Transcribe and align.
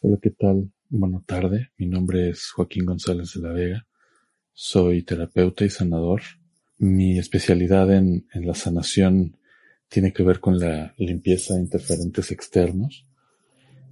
Hola, 0.00 0.18
¿qué 0.20 0.28
tal? 0.28 0.70
Buenas 0.90 1.24
tarde. 1.24 1.70
Mi 1.78 1.86
nombre 1.86 2.28
es 2.28 2.50
Joaquín 2.50 2.84
González 2.84 3.32
de 3.32 3.40
la 3.40 3.52
Vega. 3.54 3.86
Soy 4.52 5.02
terapeuta 5.02 5.64
y 5.64 5.70
sanador. 5.70 6.20
Mi 6.76 7.18
especialidad 7.18 7.90
en, 7.90 8.26
la 8.34 8.54
sanación 8.54 9.38
tiene 9.88 10.12
que 10.12 10.22
ver 10.22 10.38
con 10.38 10.58
la 10.58 10.94
limpieza 10.98 11.54
de 11.54 11.60
interferentes 11.60 12.30
externos 12.30 13.06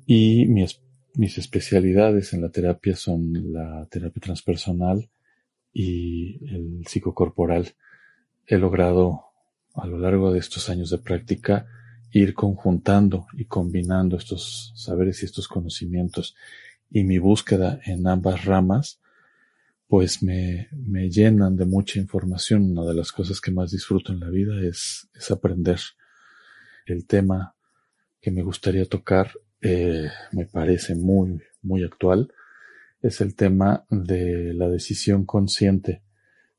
y 0.04 0.44
mis 0.46 1.38
especialidades 1.38 2.34
en 2.34 2.42
la 2.42 2.50
terapia 2.50 2.96
son 2.96 3.52
la 3.54 3.86
terapia 3.90 4.20
transpersonal 4.20 5.08
y 5.72 6.54
el 6.54 6.84
psicocorporal. 6.86 7.74
He 8.46 8.58
logrado 8.58 9.22
a 9.74 9.86
lo 9.86 9.98
largo 9.98 10.34
de 10.34 10.40
estos 10.40 10.68
años 10.68 10.90
de 10.90 10.98
práctica 10.98 11.66
ir 12.14 12.32
conjuntando 12.32 13.26
y 13.32 13.44
combinando 13.46 14.16
estos 14.16 14.72
saberes 14.76 15.22
y 15.22 15.26
estos 15.26 15.48
conocimientos 15.48 16.36
y 16.88 17.02
mi 17.02 17.18
búsqueda 17.18 17.80
en 17.84 18.06
ambas 18.06 18.44
ramas 18.44 19.00
pues 19.88 20.22
me, 20.22 20.68
me 20.72 21.10
llenan 21.10 21.56
de 21.56 21.66
mucha 21.66 21.98
información. 21.98 22.70
Una 22.70 22.84
de 22.84 22.94
las 22.94 23.12
cosas 23.12 23.40
que 23.40 23.50
más 23.50 23.70
disfruto 23.70 24.12
en 24.12 24.20
la 24.20 24.30
vida 24.30 24.60
es, 24.62 25.08
es 25.14 25.30
aprender. 25.30 25.78
El 26.86 27.06
tema 27.06 27.54
que 28.20 28.30
me 28.30 28.42
gustaría 28.42 28.86
tocar 28.86 29.32
eh, 29.60 30.08
me 30.32 30.46
parece 30.46 30.94
muy, 30.94 31.42
muy 31.62 31.84
actual. 31.84 32.32
Es 33.02 33.20
el 33.20 33.34
tema 33.34 33.86
de 33.90 34.54
la 34.54 34.68
decisión 34.68 35.26
consciente 35.26 36.02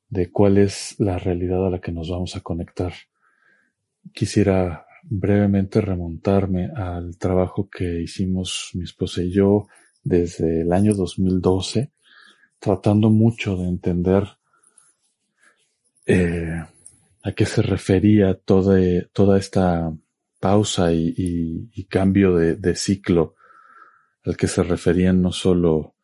de 0.09 0.31
cuál 0.31 0.57
es 0.57 0.95
la 0.99 1.17
realidad 1.17 1.65
a 1.65 1.69
la 1.69 1.81
que 1.81 1.91
nos 1.91 2.09
vamos 2.09 2.35
a 2.35 2.41
conectar. 2.41 2.93
Quisiera 4.13 4.84
brevemente 5.07 5.81
remontarme 5.81 6.69
al 6.75 7.17
trabajo 7.17 7.69
que 7.69 8.01
hicimos 8.01 8.71
mi 8.73 8.83
esposa 8.83 9.21
y 9.21 9.31
yo 9.31 9.67
desde 10.03 10.61
el 10.61 10.71
año 10.73 10.93
2012, 10.93 11.91
tratando 12.59 13.09
mucho 13.09 13.55
de 13.57 13.67
entender 13.67 14.23
eh, 16.05 16.63
a 17.23 17.31
qué 17.31 17.45
se 17.45 17.61
refería 17.61 18.35
toda, 18.35 18.77
toda 19.13 19.37
esta 19.37 19.91
pausa 20.39 20.93
y, 20.93 21.87
cambio 21.89 22.35
de, 22.35 22.75
ciclo 22.75 23.35
al 24.23 24.37
que 24.37 24.47
se 24.47 24.63
referían 24.63 25.21
no 25.21 25.31
solo 25.31 25.95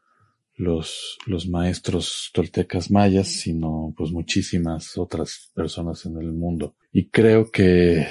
los, 0.56 1.18
los 1.26 1.48
maestros 1.48 2.32
toltecas 2.34 2.92
mayas, 2.92 3.28
sino 3.28 3.94
pues 3.98 4.12
muchísimas 4.12 4.98
otras 4.98 5.52
personas 5.54 6.06
en 6.06 6.18
el 6.18 6.34
mundo. 6.34 6.76
Y 6.92 7.10
creo 7.10 7.50
que 7.52 8.08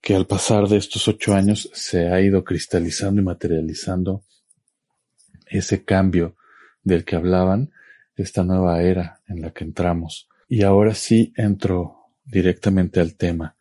que 0.00 0.14
al 0.14 0.26
pasar 0.26 0.68
de 0.68 0.76
estos 0.76 1.08
ocho 1.08 1.34
años 1.34 1.70
se 1.72 2.08
ha 2.08 2.20
ido 2.20 2.44
cristalizando 2.44 3.20
y 3.20 3.24
materializando 3.24 4.24
ese 5.46 5.84
cambio 5.84 6.36
del 6.82 7.04
que 7.04 7.16
hablaban, 7.16 7.72
esta 8.16 8.44
nueva 8.44 8.82
era 8.82 9.20
en 9.28 9.42
la 9.42 9.50
que 9.50 9.64
entramos. 9.64 10.28
Y 10.48 10.62
ahora 10.62 10.94
sí 10.94 11.32
entro 11.36 11.96
directamente 12.24 13.00
al 13.00 13.14
tema. 13.14 13.56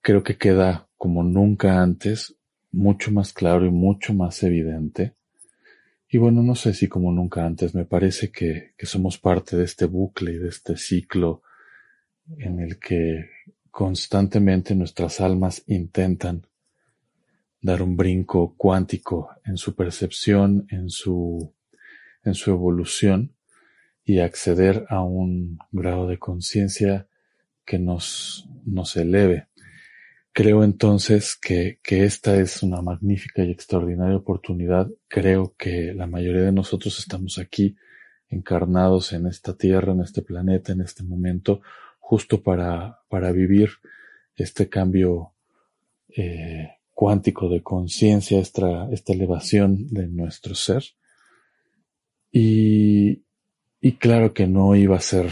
Creo 0.00 0.22
que 0.22 0.36
queda 0.36 0.88
como 0.96 1.22
nunca 1.22 1.82
antes, 1.82 2.34
mucho 2.70 3.10
más 3.10 3.32
claro 3.32 3.66
y 3.66 3.70
mucho 3.70 4.14
más 4.14 4.42
evidente. 4.42 5.14
Y 6.08 6.18
bueno, 6.18 6.42
no 6.42 6.54
sé 6.54 6.74
si 6.74 6.88
como 6.88 7.10
nunca 7.12 7.44
antes, 7.46 7.74
me 7.74 7.84
parece 7.84 8.30
que, 8.30 8.74
que 8.76 8.86
somos 8.86 9.18
parte 9.18 9.56
de 9.56 9.64
este 9.64 9.86
bucle 9.86 10.32
y 10.32 10.38
de 10.38 10.48
este 10.48 10.76
ciclo 10.76 11.42
en 12.38 12.60
el 12.60 12.78
que 12.78 13.30
Constantemente 13.72 14.74
nuestras 14.74 15.22
almas 15.22 15.62
intentan 15.66 16.46
dar 17.62 17.82
un 17.82 17.96
brinco 17.96 18.54
cuántico 18.54 19.30
en 19.46 19.56
su 19.56 19.74
percepción, 19.74 20.66
en 20.68 20.90
su, 20.90 21.54
en 22.22 22.34
su 22.34 22.50
evolución 22.50 23.34
y 24.04 24.18
acceder 24.18 24.84
a 24.90 25.02
un 25.02 25.58
grado 25.70 26.06
de 26.06 26.18
conciencia 26.18 27.06
que 27.64 27.78
nos, 27.78 28.46
nos 28.66 28.94
eleve. 28.96 29.46
Creo 30.34 30.64
entonces 30.64 31.34
que, 31.34 31.78
que 31.82 32.04
esta 32.04 32.36
es 32.36 32.62
una 32.62 32.82
magnífica 32.82 33.42
y 33.42 33.52
extraordinaria 33.52 34.18
oportunidad. 34.18 34.90
Creo 35.08 35.54
que 35.56 35.94
la 35.94 36.06
mayoría 36.06 36.42
de 36.42 36.52
nosotros 36.52 36.98
estamos 36.98 37.38
aquí 37.38 37.74
encarnados 38.28 39.14
en 39.14 39.26
esta 39.26 39.56
tierra, 39.56 39.92
en 39.92 40.02
este 40.02 40.20
planeta, 40.20 40.72
en 40.72 40.82
este 40.82 41.02
momento, 41.02 41.62
justo 42.12 42.42
para, 42.42 43.00
para 43.08 43.32
vivir 43.32 43.70
este 44.36 44.68
cambio 44.68 45.32
eh, 46.14 46.72
cuántico 46.92 47.48
de 47.48 47.62
conciencia, 47.62 48.38
esta, 48.38 48.86
esta 48.92 49.14
elevación 49.14 49.88
de 49.88 50.08
nuestro 50.08 50.54
ser. 50.54 50.84
Y, 52.30 53.24
y 53.80 53.92
claro 53.92 54.34
que 54.34 54.46
no 54.46 54.76
iba 54.76 54.98
a 54.98 55.00
ser 55.00 55.30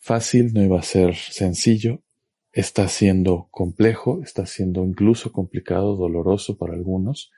fácil, 0.00 0.52
no 0.52 0.60
iba 0.60 0.80
a 0.80 0.82
ser 0.82 1.14
sencillo, 1.14 2.02
está 2.50 2.88
siendo 2.88 3.46
complejo, 3.52 4.22
está 4.24 4.46
siendo 4.46 4.84
incluso 4.84 5.30
complicado, 5.30 5.94
doloroso 5.94 6.58
para 6.58 6.74
algunos. 6.74 7.30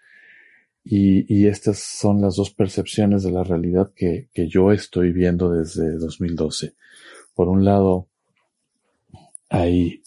Y, 0.83 1.27
y, 1.29 1.49
estas 1.49 1.81
son 1.81 2.23
las 2.23 2.37
dos 2.37 2.51
percepciones 2.55 3.25
de 3.25 3.31
la 3.31 3.45
realidad 3.45 3.93
que, 3.95 4.31
que 4.33 4.49
yo 4.49 4.73
estoy 4.73 5.13
viendo 5.13 5.53
desde 5.53 5.99
2012. 5.99 6.77
Por 7.35 7.49
un 7.49 7.67
lado, 7.67 8.09
hay 9.53 10.03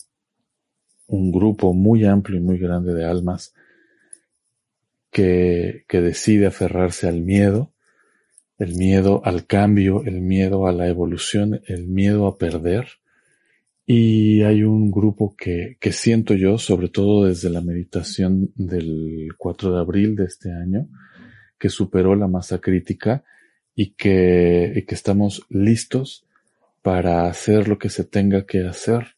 un 1.06 1.32
grupo 1.32 1.72
muy 1.72 2.04
amplio 2.04 2.40
y 2.40 2.42
muy 2.42 2.58
grande 2.58 2.96
de 2.96 3.06
almas 3.06 3.54
que, 5.12 5.86
que 5.88 6.02
decide 6.02 6.48
aferrarse 6.48 7.08
al 7.08 7.22
miedo, 7.22 7.72
el 8.58 8.76
miedo 8.76 9.22
al 9.24 9.46
cambio, 9.46 10.04
el 10.04 10.22
miedo 10.22 10.66
a 10.66 10.72
la 10.72 10.88
evolución, 10.88 11.62
el 11.68 11.86
miedo 11.86 12.26
a 12.26 12.40
perder. 12.40 12.88
Y 13.86 14.42
hay 14.42 14.64
un 14.64 14.90
grupo 14.90 15.36
que, 15.38 15.78
que 15.80 15.92
siento 15.92 16.34
yo, 16.34 16.58
sobre 16.58 16.90
todo 16.90 17.26
desde 17.26 17.52
la 17.52 17.62
meditación 17.62 18.52
del 18.56 19.30
4 19.38 19.76
de 19.76 19.80
abril 19.80 20.16
de 20.16 20.26
este 20.26 20.52
año, 20.52 20.88
que 21.60 21.70
superó 21.70 22.16
la 22.16 22.28
masa 22.28 22.58
crítica 22.58 23.24
y 23.76 23.92
que, 23.92 24.74
y 24.76 24.82
que 24.82 24.96
estamos 24.96 25.46
listos 25.50 26.26
para 26.82 27.28
hacer 27.28 27.68
lo 27.68 27.78
que 27.78 27.90
se 27.90 28.06
tenga 28.06 28.48
que 28.48 28.66
hacer 28.66 29.15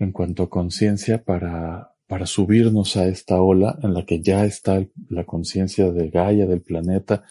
en 0.00 0.12
cuanto 0.12 0.42
a 0.42 0.50
conciencia 0.50 1.22
para, 1.22 1.94
para 2.08 2.26
subirnos 2.26 2.96
a 2.96 3.06
esta 3.06 3.40
ola 3.40 3.78
en 3.82 3.94
la 3.94 4.04
que 4.04 4.20
ya 4.20 4.44
está 4.44 4.84
la 5.08 5.24
conciencia 5.24 5.92
de 5.92 6.08
Gaia, 6.08 6.46
del 6.46 6.62
planeta, 6.62 7.24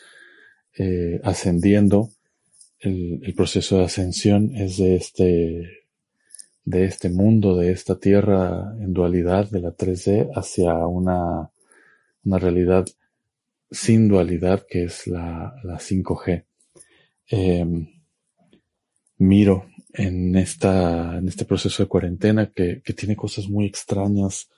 eh, 0.78 1.19
ascendiendo. 1.24 2.12
El, 2.80 3.19
el, 3.24 3.34
proceso 3.34 3.78
de 3.78 3.85
ascensión 3.85 4.56
es 4.56 4.78
de 4.78 4.96
este, 4.96 5.68
de 6.63 6.85
este 6.85 7.09
mundo, 7.09 7.57
de 7.57 7.72
esta 7.72 8.00
tierra 8.00 8.74
en 8.80 8.94
dualidad 8.94 9.50
de 9.50 9.59
la 9.59 9.75
3D 9.75 10.30
hacia 10.34 10.75
una, 10.86 11.51
una 12.24 12.40
realidad 12.40 12.86
sin 13.72 14.07
dualidad 14.07 14.66
que 14.69 14.86
es 14.86 15.07
la, 15.07 15.56
la 15.63 15.78
5G. 15.78 16.46
Eh, 17.31 17.66
miro 19.18 19.66
en 19.94 20.36
esta, 20.36 21.18
en 21.18 21.28
este 21.28 21.46
proceso 21.46 21.84
de 21.84 21.90
cuarentena 21.90 22.52
que, 22.52 22.82
que 22.84 22.94
tiene 22.94 23.16
cosas 23.16 23.48
muy 23.48 23.66
extrañas, 23.66 24.50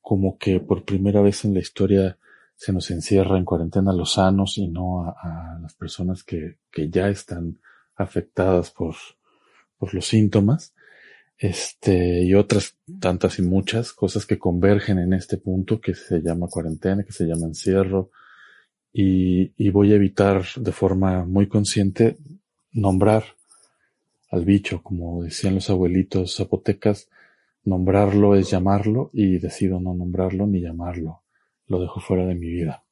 como 0.00 0.36
que 0.36 0.60
por 0.60 0.84
primera 0.84 1.20
vez 1.22 1.44
en 1.44 1.54
la 1.54 1.60
historia 1.60 2.18
se 2.56 2.72
nos 2.72 2.90
encierra 2.90 3.38
en 3.38 3.44
cuarentena 3.44 3.90
a 3.90 3.94
los 3.94 4.12
sanos 4.12 4.58
y 4.58 4.68
no 4.68 5.04
a, 5.04 5.58
las 5.60 5.74
personas 5.74 6.22
que, 6.22 6.58
que, 6.70 6.88
ya 6.88 7.08
están 7.08 7.58
afectadas 7.96 8.70
por, 8.70 8.94
por 9.78 9.94
los 9.94 10.06
síntomas. 10.06 10.74
Este, 11.36 12.22
y 12.22 12.34
otras 12.34 12.76
tantas 13.00 13.40
y 13.40 13.42
muchas 13.42 13.92
cosas 13.92 14.24
que 14.24 14.38
convergen 14.38 14.98
en 14.98 15.14
este 15.14 15.36
punto 15.36 15.80
que 15.80 15.94
se 15.94 16.20
llama 16.20 16.46
cuarentena, 16.48 17.02
que 17.02 17.12
se 17.12 17.24
llama 17.24 17.46
encierro. 17.46 18.10
Y, 18.92 19.52
y 19.56 19.70
voy 19.70 19.92
a 19.92 19.96
evitar 19.96 20.44
de 20.56 20.72
forma 20.72 21.24
muy 21.24 21.48
consciente 21.48 22.16
nombrar 22.70 23.24
al 24.34 24.44
bicho, 24.44 24.82
como 24.82 25.22
decían 25.22 25.54
los 25.54 25.70
abuelitos 25.70 26.36
zapotecas, 26.36 27.08
nombrarlo 27.64 28.34
es 28.34 28.50
llamarlo 28.50 29.10
y 29.12 29.38
decido 29.38 29.78
no 29.80 29.94
nombrarlo 29.94 30.46
ni 30.46 30.60
llamarlo. 30.60 31.22
Lo 31.68 31.80
dejo 31.80 32.00
fuera 32.00 32.26
de 32.26 32.34
mi 32.34 32.48
vida. 32.48 32.84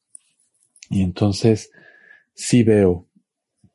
Y 0.88 1.02
entonces 1.02 1.72
sí 2.32 2.62
veo 2.62 3.08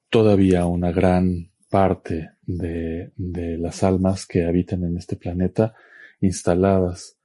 todavía 0.10 0.66
una 0.66 0.92
gran 0.92 1.52
parte 1.70 2.32
de, 2.44 3.12
de 3.18 3.58
las 3.58 3.84
almas 3.84 4.26
que 4.26 4.46
habitan 4.46 4.86
en 4.86 4.98
este 4.98 5.18
planeta 5.18 5.76
instaladas 6.22 7.18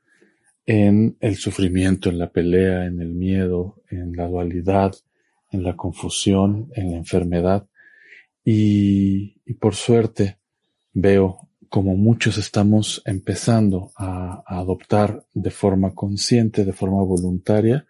en 0.67 1.17
el 1.21 1.37
sufrimiento, 1.37 2.11
en 2.11 2.19
la 2.19 2.33
pelea, 2.33 2.87
en 2.87 3.01
el 3.01 3.15
miedo, 3.15 3.81
en 3.91 4.17
la 4.17 4.27
dualidad, 4.27 4.93
en 5.51 5.63
la 5.63 5.77
confusión, 5.77 6.71
en 6.75 6.91
la 6.91 6.97
enfermedad, 6.97 7.69
y, 8.45 9.41
por 9.61 9.75
suerte 9.75 10.39
veo 10.93 11.49
como 11.69 11.97
muchos 11.97 12.37
estamos 12.39 13.03
empezando 13.07 13.93
a, 13.97 14.43
adoptar 14.47 15.25
de 15.33 15.51
forma 15.51 15.95
consciente, 15.95 16.65
de 16.65 16.73
forma 16.73 17.03
voluntaria, 17.03 17.87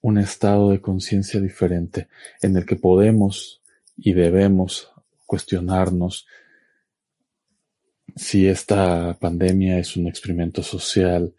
un 0.00 0.18
estado 0.18 0.70
de 0.70 0.80
conciencia 0.80 1.40
diferente 1.40 2.08
en 2.40 2.56
el 2.56 2.64
que 2.64 2.76
podemos 2.76 3.60
y 3.96 4.12
debemos 4.12 4.90
cuestionarnos 5.26 6.26
si 8.16 8.46
esta 8.46 9.16
pandemia 9.20 9.78
es 9.78 9.96
un 9.96 10.06
experimento 10.06 10.62
social, 10.62 11.34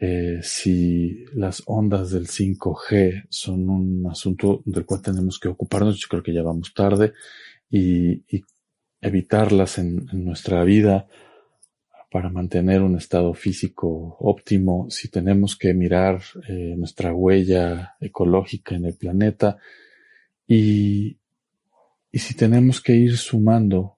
eh, 0.00 0.40
si 0.42 1.24
las 1.34 1.62
ondas 1.66 2.10
del 2.10 2.26
5G 2.26 3.26
son 3.28 3.68
un 3.68 4.06
asunto 4.10 4.62
del 4.64 4.86
cual 4.86 5.02
tenemos 5.02 5.38
que 5.38 5.48
ocuparnos, 5.48 5.98
yo 5.98 6.08
creo 6.08 6.22
que 6.22 6.32
ya 6.32 6.42
vamos 6.42 6.72
tarde, 6.74 7.12
y, 7.70 8.22
evitarlas 9.02 9.78
en, 9.78 10.06
nuestra 10.12 10.62
vida 10.64 11.06
para 12.10 12.28
mantener 12.28 12.82
un 12.82 12.96
estado 12.96 13.32
físico 13.34 14.16
óptimo, 14.20 14.90
si 14.90 15.08
tenemos 15.08 15.56
que 15.56 15.72
mirar 15.74 16.20
eh, 16.48 16.74
nuestra 16.76 17.14
huella 17.14 17.96
ecológica 18.00 18.74
en 18.74 18.86
el 18.86 18.94
planeta 18.94 19.58
y, 20.46 21.16
y 22.12 22.18
si 22.18 22.34
tenemos 22.34 22.80
que 22.80 22.94
ir 22.94 23.16
sumando 23.16 23.96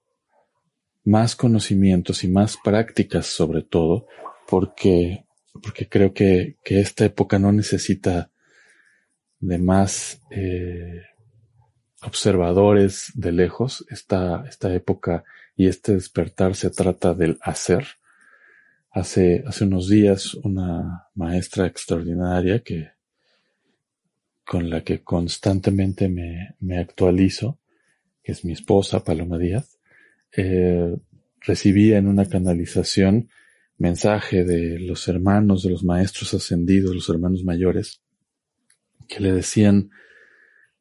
más 1.05 1.35
conocimientos 1.35 2.23
y 2.23 2.27
más 2.27 2.57
prácticas 2.63 3.25
sobre 3.25 3.61
todo, 3.61 4.07
porque, 4.47 5.25
porque 5.61 5.87
creo 5.87 6.13
que, 6.13 6.57
que 6.63 6.79
esta 6.79 7.05
época 7.05 7.39
no 7.39 7.51
necesita 7.51 8.31
de 9.39 9.57
más 9.57 10.21
eh, 10.31 11.01
observadores 12.01 13.11
de 13.15 13.31
lejos. 13.31 13.85
Esta, 13.89 14.45
esta 14.47 14.73
época 14.73 15.23
y 15.55 15.67
este 15.67 15.93
despertar 15.93 16.55
se 16.55 16.69
trata 16.69 17.13
del 17.13 17.37
hacer. 17.41 17.85
Hace, 18.91 19.43
hace 19.47 19.63
unos 19.63 19.89
días 19.89 20.35
una 20.35 21.07
maestra 21.15 21.65
extraordinaria 21.65 22.59
que, 22.59 22.91
con 24.45 24.69
la 24.69 24.83
que 24.83 25.03
constantemente 25.03 26.09
me, 26.09 26.55
me 26.59 26.77
actualizo, 26.77 27.59
que 28.23 28.33
es 28.33 28.45
mi 28.45 28.53
esposa, 28.53 29.03
Paloma 29.03 29.37
Díaz, 29.37 29.79
eh, 30.35 30.95
recibía 31.41 31.97
en 31.97 32.07
una 32.07 32.27
canalización 32.27 33.29
mensaje 33.77 34.43
de 34.43 34.79
los 34.79 35.07
hermanos, 35.07 35.63
de 35.63 35.71
los 35.71 35.83
maestros 35.83 36.33
ascendidos, 36.33 36.95
los 36.95 37.09
hermanos 37.09 37.43
mayores, 37.43 38.01
que 39.07 39.19
le 39.19 39.31
decían 39.31 39.89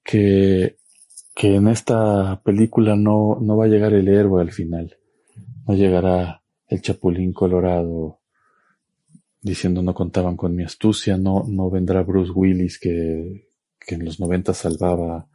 que, 0.04 0.76
que 1.34 1.56
en 1.56 1.68
esta 1.68 2.42
película 2.44 2.96
no, 2.96 3.38
no 3.40 3.56
va 3.56 3.64
a 3.66 3.68
llegar 3.68 3.92
el 3.92 4.08
héroe 4.08 4.42
al 4.42 4.52
final, 4.52 4.96
no 5.66 5.74
llegará 5.74 6.42
el 6.68 6.80
chapulín 6.80 7.32
colorado 7.32 8.20
diciendo 9.42 9.82
no 9.82 9.92
contaban 9.92 10.36
con 10.36 10.54
mi 10.54 10.62
astucia, 10.62 11.16
no, 11.16 11.44
no 11.48 11.68
vendrá 11.68 12.02
Bruce 12.02 12.30
Willis 12.32 12.78
que, 12.78 13.48
que 13.80 13.96
en 13.96 14.04
los 14.04 14.20
90 14.20 14.54
salvaba 14.54 15.26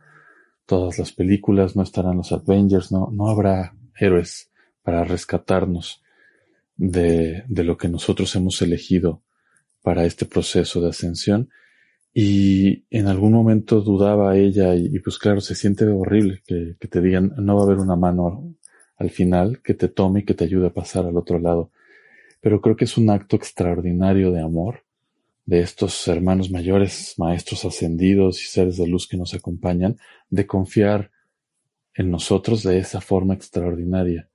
todas 0.66 0.98
las 0.98 1.12
películas, 1.12 1.76
no 1.76 1.84
estarán 1.84 2.18
los 2.18 2.32
Avengers, 2.32 2.92
no, 2.92 3.10
no 3.12 3.28
habrá 3.28 3.76
héroes 4.00 4.50
para 4.82 5.04
rescatarnos 5.04 6.02
de, 6.78 7.44
de 7.48 7.64
lo 7.64 7.78
que 7.78 7.90
nosotros 7.90 8.36
hemos 8.36 8.62
elegido 8.62 9.24
para 9.82 10.06
este 10.06 10.26
proceso 10.26 10.82
de 10.82 10.90
ascensión. 10.90 11.50
Y 12.14 12.86
en 12.90 13.08
algún 13.08 13.34
momento 13.34 13.82
dudaba 13.82 14.38
ella 14.38 14.76
y, 14.76 14.98
pues 15.00 15.20
claro, 15.20 15.42
se 15.42 15.56
siente 15.56 15.86
horrible 15.86 16.42
que, 16.46 16.76
que, 16.80 16.88
te 16.88 17.02
digan 17.02 17.34
no 17.38 17.56
va 17.56 17.62
a 17.62 17.66
haber 17.66 17.78
una 17.78 17.96
mano 17.96 18.56
al 18.96 19.12
final 19.12 19.62
que 19.62 19.76
te 19.76 19.88
tome 19.88 20.22
y 20.22 20.26
que 20.26 20.34
te 20.34 20.46
ayude 20.46 20.68
a 20.68 20.74
pasar 20.74 21.06
al 21.06 21.18
otro 21.18 21.38
lado. 21.38 21.72
Pero 22.42 22.62
creo 22.62 22.76
que 22.76 22.86
es 22.86 22.98
un 22.98 23.10
acto 23.10 23.36
extraordinario 23.36 24.32
de 24.32 24.42
amor 24.42 24.84
de 25.46 25.62
estos 25.62 26.08
hermanos 26.08 26.52
mayores, 26.52 27.14
maestros 27.18 27.64
ascendidos 27.64 28.42
y 28.42 28.48
seres 28.48 28.78
de 28.78 28.88
luz 28.88 29.08
que 29.08 29.16
nos 29.16 29.34
acompañan, 29.34 29.98
de 30.30 30.46
confiar 30.46 31.12
en 31.94 32.12
nosotros 32.12 32.64
de 32.64 32.80
esa 32.80 33.00
forma 33.00 33.34
extraordinaria. 33.34 34.30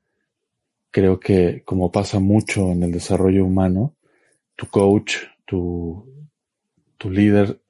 Creo 0.93 1.19
que, 1.19 1.63
como 1.65 1.91
pasa 1.91 2.21
mucho 2.21 2.71
en 2.71 2.85
el 2.85 2.93
desarrollo 2.93 3.45
humano, 3.45 3.97
tu 4.55 4.67
coach, 4.69 5.17
tu, 5.45 6.07
tu 6.99 7.11
líder 7.11 7.61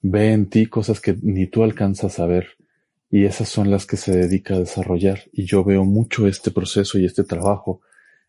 ve 0.00 0.32
en 0.32 0.48
ti 0.48 0.66
cosas 0.66 1.00
que 1.00 1.14
ni 1.20 1.46
tú 1.46 1.62
alcanzas 1.62 2.18
a 2.18 2.26
ver 2.26 2.56
y 3.10 3.24
esas 3.26 3.50
son 3.50 3.70
las 3.70 3.84
que 3.84 3.98
se 3.98 4.16
dedica 4.16 4.54
a 4.54 4.60
desarrollar. 4.60 5.24
Y 5.32 5.44
yo 5.44 5.64
veo 5.64 5.84
mucho 5.84 6.26
este 6.26 6.50
proceso 6.50 6.98
y 6.98 7.04
este 7.04 7.24
trabajo 7.24 7.82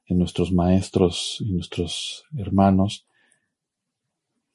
en 0.07 0.17
nuestros 0.17 0.51
maestros 0.51 1.37
y 1.39 1.53
nuestros 1.53 2.25
hermanos 2.37 3.05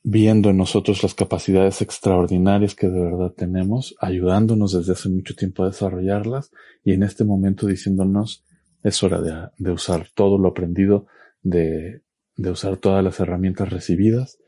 viendo 0.09 0.51
en 0.51 0.57
nosotros 0.57 1.03
las 1.03 1.15
capacidades 1.15 1.83
extraordinarias 1.83 2.77
que 2.77 2.87
de 2.87 3.01
verdad 3.01 3.33
tenemos, 3.33 3.97
ayudándonos 3.99 4.73
desde 4.73 4.93
hace 4.93 5.09
mucho 5.09 5.35
tiempo 5.35 5.65
a 5.65 5.67
desarrollarlas 5.67 6.53
y 6.85 6.93
en 6.93 7.03
este 7.03 7.25
momento 7.25 7.67
diciéndonos 7.67 8.45
es 8.87 9.03
hora 9.03 9.51
de, 9.59 9.71
usar 9.73 10.07
todo 10.15 10.39
lo 10.39 10.49
aprendido, 10.49 11.07
de, 11.43 12.03
de, 12.37 12.51
usar 12.51 12.77
todas 12.77 13.03
las 13.03 13.19
herramientas 13.19 13.69
recibidas. 13.69 14.39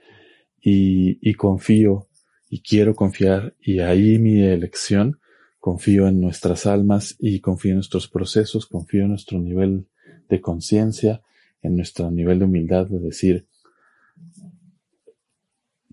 Y, 0.60 1.18
y 1.28 1.34
confío 1.34 2.08
y 2.48 2.62
quiero 2.62 2.94
confiar 2.94 3.54
y 3.60 3.80
ahí 3.80 4.18
mi 4.18 4.42
elección, 4.42 5.20
confío 5.58 6.06
en 6.06 6.20
nuestras 6.20 6.66
almas 6.66 7.16
y 7.18 7.40
confío 7.40 7.72
en 7.72 7.76
nuestros 7.78 8.08
procesos, 8.08 8.66
confío 8.66 9.02
en 9.02 9.10
nuestro 9.10 9.38
nivel 9.40 9.86
de 10.28 10.40
conciencia, 10.40 11.20
en 11.60 11.76
nuestro 11.76 12.10
nivel 12.10 12.38
de 12.38 12.44
humildad 12.44 12.86
de 12.86 13.00
decir, 13.00 13.46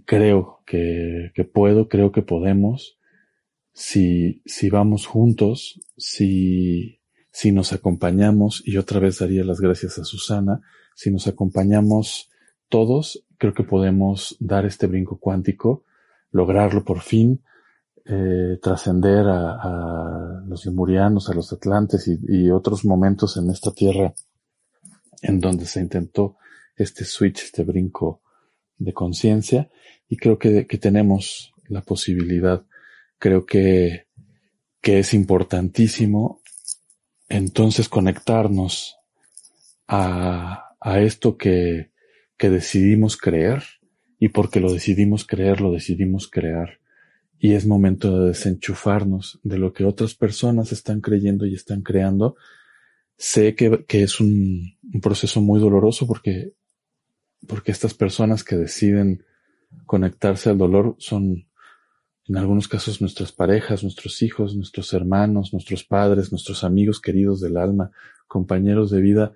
creo 0.06 0.62
que, 0.68 1.32
que 1.34 1.46
puedo, 1.46 1.90
creo 1.90 2.12
que 2.12 2.22
podemos, 2.22 3.00
si, 3.74 4.42
si 4.46 4.70
vamos 4.70 5.08
juntos, 5.08 5.82
si, 5.98 7.00
si 7.36 7.52
nos 7.52 7.74
acompañamos, 7.74 8.64
y 8.66 8.78
otra 8.78 9.02
vez 9.02 9.20
daría 9.20 9.44
las 9.44 9.60
gracias 9.60 10.00
a 10.00 10.06
Susana, 10.06 10.62
si 10.96 11.12
nos 11.12 11.28
acompañamos 11.28 12.30
todos, 12.70 13.26
creo 13.38 13.54
que 13.54 13.66
podemos 13.66 14.38
dar 14.40 14.66
este 14.66 14.88
brinco 14.88 15.20
cuántico, 15.20 15.84
lograrlo 16.32 16.86
por 16.86 17.02
fin, 17.02 17.44
eh, 18.06 18.58
trascender 18.62 19.26
a, 19.28 20.46
los 20.48 20.66
lemurianos, 20.66 21.30
a 21.30 21.34
los 21.34 21.52
atlantes 21.52 22.08
y, 22.08 22.18
y, 22.26 22.52
otros 22.52 22.86
momentos 22.86 23.36
en 23.36 23.50
esta 23.50 23.74
tierra 23.74 24.14
en 25.22 25.42
donde 25.42 25.66
se 25.66 25.82
intentó 25.82 26.38
este 26.78 27.04
switch, 27.04 27.44
este 27.44 27.66
brinco 27.66 28.22
de 28.78 28.94
conciencia 28.94 29.70
y 30.08 30.16
creo 30.16 30.40
que, 30.40 30.68
que, 30.68 30.78
tenemos 30.78 31.54
la 31.68 31.82
posibilidad. 31.82 32.66
Creo 33.20 33.46
que, 33.46 34.08
que 34.80 35.00
es 35.00 35.14
importantísimo 35.14 36.40
entonces 37.30 37.90
conectarnos 37.90 38.98
a, 39.88 40.76
a 40.80 41.00
esto 41.00 41.38
que, 41.38 41.92
que 42.38 42.50
decidimos 42.50 43.18
creer 43.18 43.64
y 44.20 44.30
porque 44.30 44.60
lo 44.60 44.72
decidimos 44.72 45.26
creer, 45.26 45.62
lo 45.62 45.72
decidimos 45.72 46.30
crear. 46.30 46.80
Y 47.38 47.54
es 47.54 47.66
momento 47.66 48.20
de 48.20 48.28
desenchufarnos 48.30 49.40
de 49.44 49.58
lo 49.58 49.74
que 49.74 49.86
otras 49.86 50.16
personas 50.16 50.72
están 50.72 51.02
creyendo 51.02 51.46
y 51.46 51.54
están 51.54 51.82
creando. 51.82 52.36
Sé 53.18 53.56
que, 53.56 53.86
que 53.86 54.04
es 54.04 54.20
un, 54.20 54.78
un 54.94 55.02
proceso 55.02 55.42
muy 55.42 55.60
doloroso 55.60 56.08
porque 56.08 56.54
porque 57.48 57.72
estas 57.72 57.94
personas 57.94 58.44
que 58.44 58.56
deciden 58.56 59.24
conectarse 59.86 60.50
al 60.50 60.58
dolor 60.58 60.96
son 61.00 61.48
en 62.28 62.38
algunos 62.38 62.68
casos 62.68 63.02
nuestras 63.02 63.32
parejas, 63.32 63.84
nuestros 63.84 64.22
hijos, 64.24 64.56
nuestros 64.56 64.94
hermanos, 64.94 65.54
nuestros 65.54 65.84
padres, 65.84 66.32
nuestros 66.32 66.64
amigos 66.64 67.00
queridos 67.00 67.40
del 67.40 67.58
alma, 67.58 67.92
compañeros 68.28 68.90
de 68.90 69.02
vida, 69.02 69.34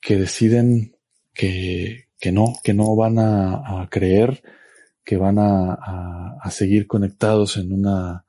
que 0.00 0.16
deciden 0.16 0.96
que, 1.32 2.08
que 2.18 2.32
no, 2.32 2.54
que 2.64 2.74
no 2.74 2.96
van 2.96 3.18
a, 3.18 3.88
creer, 3.90 4.42
que 5.04 5.16
van 5.16 5.38
a, 5.38 5.74
a, 5.74 6.38
a, 6.42 6.50
seguir 6.50 6.86
conectados 6.86 7.56
en 7.56 7.72
una, 7.72 8.24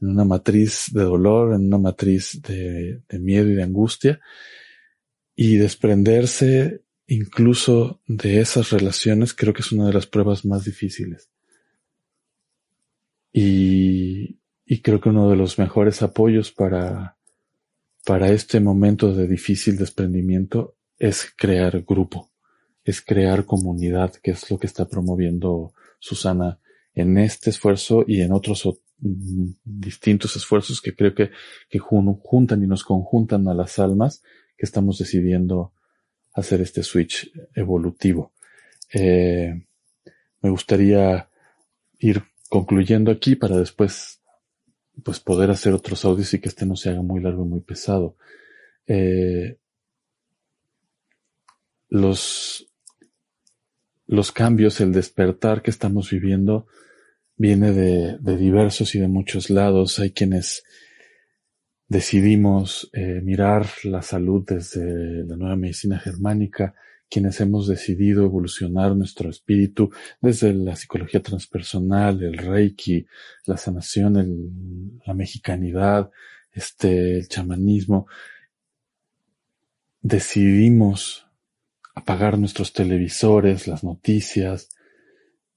en 0.00 0.08
una 0.08 0.24
matriz 0.24 0.90
de 0.92 1.02
dolor, 1.02 1.54
en 1.54 1.66
una 1.66 1.78
matriz 1.78 2.42
de, 2.42 3.02
de 3.08 3.18
miedo 3.18 3.48
y 3.48 3.54
de 3.54 3.62
angustia, 3.62 4.20
y 5.34 5.56
desprenderse 5.56 6.82
incluso 7.06 8.00
de 8.06 8.40
esas 8.40 8.70
relaciones 8.70 9.32
creo 9.32 9.54
que 9.54 9.62
es 9.62 9.72
una 9.72 9.86
de 9.86 9.94
las 9.94 10.06
pruebas 10.06 10.44
más 10.44 10.64
difíciles. 10.64 11.30
Y, 13.32 14.40
y 14.64 14.80
creo 14.82 15.00
que 15.00 15.08
uno 15.08 15.30
de 15.30 15.36
los 15.36 15.58
mejores 15.58 16.02
apoyos 16.02 16.52
para, 16.52 17.16
para 18.04 18.30
este 18.30 18.60
momento 18.60 19.14
de 19.14 19.26
difícil 19.26 19.76
desprendimiento 19.76 20.76
es 20.98 21.32
crear 21.36 21.82
grupo, 21.82 22.30
es 22.84 23.00
crear 23.00 23.44
comunidad, 23.44 24.14
que 24.22 24.32
es 24.32 24.50
lo 24.50 24.58
que 24.58 24.66
está 24.66 24.88
promoviendo 24.88 25.72
Susana 25.98 26.58
en 26.94 27.18
este 27.18 27.50
esfuerzo 27.50 28.04
y 28.06 28.22
en 28.22 28.32
otros 28.32 28.68
mm, 28.98 29.50
distintos 29.64 30.36
esfuerzos 30.36 30.80
que 30.80 30.94
creo 30.94 31.14
que, 31.14 31.30
que 31.68 31.78
juntan 31.78 32.62
y 32.62 32.66
nos 32.66 32.82
conjuntan 32.82 33.46
a 33.48 33.54
las 33.54 33.78
almas 33.78 34.22
que 34.56 34.66
estamos 34.66 34.98
decidiendo 34.98 35.72
hacer 36.34 36.60
este 36.60 36.82
switch 36.82 37.30
evolutivo. 37.54 38.32
Eh, 38.92 39.66
me 40.40 40.50
gustaría 40.50 41.28
ir 41.98 42.22
concluyendo 42.48 43.10
aquí 43.10 43.36
para 43.36 43.56
después 43.56 44.20
pues 45.04 45.20
poder 45.20 45.50
hacer 45.50 45.72
otros 45.72 46.04
audios 46.04 46.32
y 46.34 46.40
que 46.40 46.48
este 46.48 46.66
no 46.66 46.76
se 46.76 46.90
haga 46.90 47.02
muy 47.02 47.20
largo 47.20 47.44
y 47.44 47.48
muy 47.48 47.60
pesado. 47.60 48.16
Eh, 48.86 49.58
los, 51.88 52.66
los 54.06 54.32
cambios, 54.32 54.80
el 54.80 54.92
despertar 54.92 55.62
que 55.62 55.70
estamos 55.70 56.10
viviendo 56.10 56.66
viene 57.36 57.72
de, 57.72 58.36
diversos 58.36 58.94
y 58.94 59.00
de 59.00 59.08
muchos 59.08 59.50
lados. 59.50 59.98
Hay 59.98 60.10
quienes 60.10 60.64
decidimos 61.86 62.90
eh, 62.92 63.20
mirar 63.22 63.66
la 63.84 64.02
salud 64.02 64.44
desde 64.46 65.24
la 65.24 65.36
nueva 65.36 65.56
medicina 65.56 65.98
germánica, 65.98 66.74
quienes 67.10 67.40
hemos 67.40 67.66
decidido 67.66 68.24
evolucionar 68.24 68.94
nuestro 68.94 69.30
espíritu 69.30 69.90
desde 70.20 70.52
la 70.52 70.76
psicología 70.76 71.22
transpersonal, 71.22 72.22
el 72.22 72.36
reiki, 72.36 73.06
la 73.46 73.56
sanación, 73.56 75.00
la 75.06 75.14
mexicanidad, 75.14 76.10
este, 76.52 77.18
el 77.18 77.28
chamanismo, 77.28 78.06
decidimos 80.02 81.26
apagar 81.94 82.38
nuestros 82.38 82.72
televisores, 82.72 83.66
las 83.66 83.82
noticias, 83.82 84.68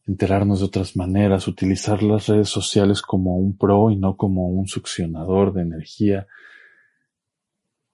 enterarnos 0.07 0.59
de 0.59 0.65
otras 0.65 0.95
maneras, 0.95 1.47
utilizar 1.47 2.01
las 2.01 2.27
redes 2.27 2.49
sociales 2.49 3.01
como 3.01 3.37
un 3.37 3.57
pro 3.57 3.91
y 3.91 3.95
no 3.95 4.17
como 4.17 4.49
un 4.49 4.67
succionador 4.67 5.53
de 5.53 5.61
energía, 5.61 6.27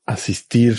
asistir, 0.05 0.77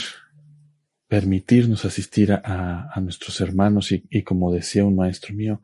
permitirnos 1.08 1.84
asistir 1.86 2.32
a, 2.32 2.92
nuestros 3.00 3.40
hermanos 3.40 3.92
y, 3.92 4.22
como 4.22 4.52
decía 4.52 4.84
un 4.84 4.96
maestro 4.96 5.34
mío, 5.34 5.62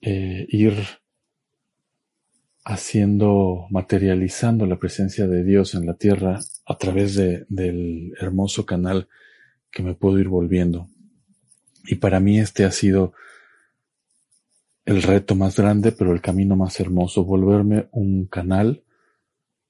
eh, 0.00 0.46
ir 0.48 0.74
haciendo, 2.64 3.66
materializando 3.70 4.64
la 4.66 4.78
presencia 4.78 5.26
de 5.26 5.42
Dios 5.42 5.74
en 5.74 5.86
la 5.86 5.94
tierra 5.94 6.40
a 6.64 6.78
través 6.78 7.16
de, 7.16 7.44
del 7.48 8.14
hermoso 8.20 8.64
canal 8.64 9.08
que 9.70 9.82
me 9.82 9.94
puedo 9.94 10.18
ir 10.18 10.28
volviendo. 10.28 10.88
Y 11.86 11.96
para 11.96 12.20
mí 12.20 12.38
este 12.38 12.64
ha 12.64 12.70
sido 12.70 13.12
el 14.84 15.02
reto 15.02 15.34
más 15.34 15.56
grande, 15.56 15.92
pero 15.92 16.12
el 16.12 16.20
camino 16.20 16.56
más 16.56 16.78
hermoso, 16.78 17.24
volverme 17.24 17.88
un 17.90 18.26
canal 18.26 18.84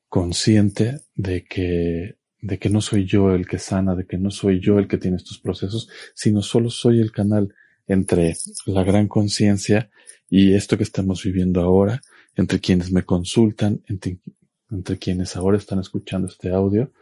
consciente 0.08 1.00
de 1.14 1.44
que, 1.44 2.16
de 2.44 2.58
que 2.58 2.68
no 2.68 2.82
soy 2.82 3.06
yo 3.06 3.34
el 3.34 3.46
que 3.46 3.58
sana, 3.58 3.94
de 3.94 4.06
que 4.06 4.18
no 4.18 4.30
soy 4.30 4.60
yo 4.60 4.78
el 4.78 4.86
que 4.86 4.98
tiene 4.98 5.16
estos 5.16 5.38
procesos, 5.38 5.88
sino 6.14 6.42
solo 6.42 6.68
soy 6.68 7.00
el 7.00 7.10
canal 7.10 7.54
entre 7.86 8.36
la 8.66 8.84
gran 8.84 9.08
conciencia 9.08 9.90
y 10.28 10.52
esto 10.52 10.76
que 10.76 10.82
estamos 10.82 11.22
viviendo 11.24 11.62
ahora, 11.62 12.02
entre 12.36 12.60
quienes 12.60 12.92
me 12.92 13.02
consultan, 13.02 13.82
entre, 13.88 14.98
quienes 14.98 15.36
ahora 15.36 15.56
están 15.56 15.78
escuchando 15.78 16.28
este 16.28 16.50
audio 16.50 16.92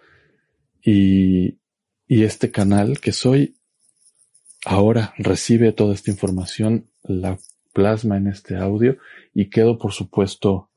y, 0.80 1.58
y 2.06 2.22
este 2.22 2.52
canal 2.52 3.00
que 3.00 3.10
soy 3.10 3.56
ahora 4.64 5.12
recibe 5.18 5.72
toda 5.72 5.94
esta 5.94 6.12
información, 6.12 6.86
la 7.02 7.36
plasma 7.72 8.16
en 8.16 8.28
este 8.28 8.56
audio 8.56 8.96
y 9.34 9.50
quedo, 9.50 9.76
por 9.76 9.92
supuesto, 9.92 10.70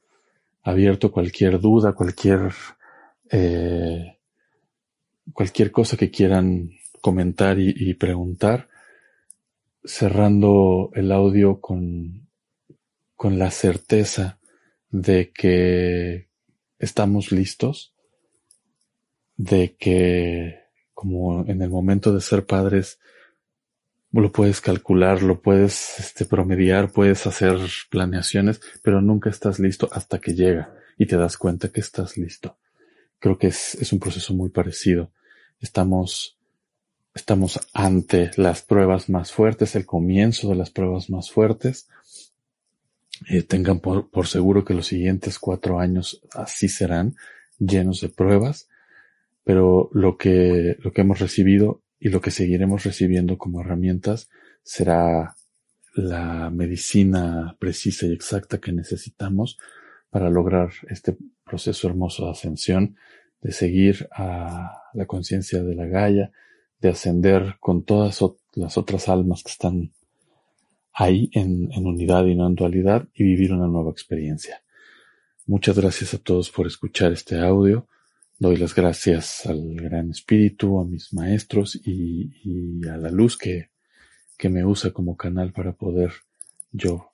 abierto 0.63 1.12
cualquier 1.12 1.60
duda, 1.60 1.93
cualquier, 1.93 2.51
eh, 3.29 4.14
cualquier 5.34 5.72
cosa 5.72 5.98
que 5.98 6.12
quieran 6.12 6.72
comentar 7.01 7.60
y, 7.60 7.94
preguntar, 7.94 8.67
cerrando 9.84 10.89
el 10.96 11.12
audio 11.12 11.62
con, 11.62 12.27
con 13.15 13.38
la 13.38 13.51
certeza 13.51 14.39
de 14.89 15.32
que 15.32 16.29
estamos 16.79 17.32
listos, 17.32 17.94
de 19.38 19.75
que 19.75 20.65
como 20.94 21.46
en 21.46 21.62
el 21.62 21.70
momento 21.70 22.13
de 22.13 22.22
ser 22.22 22.46
padres 22.46 23.00
lo 24.22 24.32
puedes 24.32 24.62
calcular, 24.62 25.22
lo 25.22 25.41
puedes 25.41 26.00
este, 26.00 26.25
promediar, 26.25 26.91
puedes 26.91 27.27
hacer 27.27 27.58
planeaciones, 27.89 28.62
pero 28.82 29.01
nunca 29.01 29.29
estás 29.29 29.60
listo 29.60 29.89
hasta 29.91 30.20
que 30.20 30.34
llega 30.34 30.74
y 30.98 31.05
te 31.05 31.17
das 31.17 31.38
cuenta 31.38 31.70
que 31.70 31.82
estás 31.82 32.17
listo. 32.17 32.58
Creo 33.25 33.39
que 33.39 33.48
es, 33.48 33.74
es 33.82 33.91
un 33.91 33.98
proceso 33.98 34.36
muy 34.36 34.50
parecido. 34.50 35.12
Estamos, 35.60 36.38
estamos 37.15 37.60
ante 37.74 38.29
las 38.38 38.62
pruebas 38.62 39.10
más 39.10 39.32
fuertes, 39.32 39.75
el 39.75 39.88
comienzo 39.88 40.50
de 40.50 40.53
las 40.53 40.70
pruebas 40.70 41.10
más 41.10 41.32
fuertes. 41.32 41.89
Eh, 43.27 43.41
tengan 43.41 43.79
por, 43.79 44.12
por 44.12 44.27
seguro 44.27 44.63
que 44.63 44.75
los 44.75 44.86
siguientes 44.86 45.39
cuatro 45.39 45.79
años 45.79 46.22
así 46.36 46.70
serán, 46.70 47.15
llenos 47.58 48.00
de 48.01 48.10
pruebas, 48.10 48.70
pero 49.44 49.89
lo 49.91 50.17
que, 50.17 50.77
lo 50.82 50.94
que 50.94 51.01
hemos 51.01 51.17
recibido 51.17 51.82
y 52.00 52.10
lo 52.10 52.22
que 52.22 52.29
seguiremos 52.29 52.84
recibiendo 52.84 53.39
como 53.39 53.62
herramientas 53.62 54.29
será 54.62 55.36
la 55.96 56.51
medicina 56.51 57.58
precisa 57.58 58.05
y 58.05 58.13
exacta 58.13 58.60
que 58.60 58.72
necesitamos 58.72 59.58
para 60.12 60.29
lograr 60.29 60.70
este 60.89 61.17
proceso 61.46 61.88
hermoso 61.88 62.25
de 62.25 62.32
ascensión, 62.32 62.98
de 63.42 63.52
seguir 63.52 64.10
a 64.12 64.90
la 64.94 65.06
conciencia 65.06 65.64
de 65.64 65.75
la 65.75 65.86
Gaia, 65.86 66.32
de 66.82 66.90
ascender 66.90 67.58
con 67.60 67.84
todas 67.84 68.20
las 68.54 68.78
otras 68.78 69.08
almas 69.08 69.44
que 69.44 69.52
están 69.52 69.92
ahí 70.94 71.30
en, 71.34 71.70
unidad 71.86 72.25
y 72.25 72.36
no 72.36 72.48
en 72.48 72.56
dualidad 72.56 73.08
y 73.14 73.24
vivir 73.24 73.54
una 73.54 73.68
nueva 73.68 73.92
experiencia. 73.92 74.64
Muchas 75.46 75.78
gracias 75.78 76.14
a 76.14 76.18
todos 76.18 76.50
por 76.50 76.66
escuchar 76.66 77.12
este 77.12 77.40
audio. 77.40 77.88
Doy 78.40 78.58
las 78.58 78.74
gracias 78.74 79.46
al 79.46 79.75
Gran 79.75 80.10
Espíritu, 80.10 80.80
a 80.80 80.86
mis 80.86 81.14
maestros 81.14 81.75
y, 81.75 82.32
a 82.88 82.98
la 82.98 83.12
luz 83.12 83.38
que, 83.38 83.70
que, 84.38 84.50
me 84.50 84.66
usa 84.66 84.92
como 84.92 85.16
canal 85.16 85.54
para 85.54 85.74
poder 85.74 86.12
yo 86.72 87.12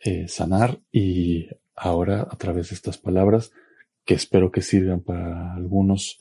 eh, 0.00 0.28
sanar 0.28 0.80
y 0.90 1.48
ahora 1.76 2.26
a 2.30 2.36
través 2.36 2.70
de 2.70 2.74
estas 2.74 2.98
palabras 2.98 3.52
que 4.08 4.14
espero 4.14 4.50
que 4.50 4.62
sirvan 4.62 5.02
para 5.02 5.52
algunos 5.52 6.18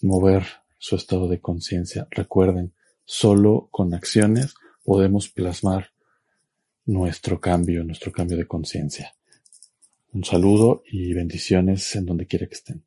mover 0.00 0.42
su 0.78 0.96
estado 0.96 1.28
de 1.28 1.38
conciencia. 1.38 2.08
Recuerden, 2.10 2.72
solo 3.04 3.68
con 3.70 3.92
acciones 3.92 4.54
podemos 4.82 5.28
plasmar 5.28 5.90
nuestro 6.86 7.38
cambio, 7.38 7.84
nuestro 7.84 8.10
cambio 8.10 8.38
de 8.38 8.46
conciencia. 8.46 9.12
Un 10.14 10.24
saludo 10.24 10.82
y 10.90 11.12
bendiciones 11.12 11.94
en 11.94 12.06
donde 12.06 12.26
quiera 12.26 12.46
que 12.46 12.54
estén. 12.54 12.84